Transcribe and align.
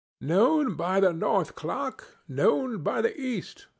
Noon 0.21 0.73
by 0.73 0.99
the 0.99 1.13
north 1.13 1.53
clock! 1.53 2.17
Noon 2.27 2.79
by 2.81 3.03
the 3.03 3.15
east! 3.21 3.67